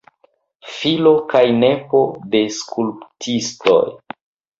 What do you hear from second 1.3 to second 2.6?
kaj nepo de